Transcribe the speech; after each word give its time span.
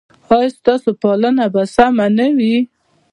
ایا 0.35 0.47
ستاسو 0.57 0.89
پالنه 1.01 1.45
به 1.53 1.63
سمه 1.75 2.07
نه 2.17 2.27
وي؟ 2.37 2.55